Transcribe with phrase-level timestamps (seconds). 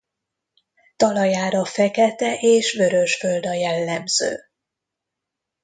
[0.95, 4.35] Talajára fekete és vörös föld a jellemző.